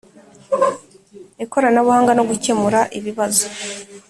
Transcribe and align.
ikoranabuhanga 1.43 2.11
no 2.17 2.23
gukemura 2.29 2.79
ibibazo 2.97 3.45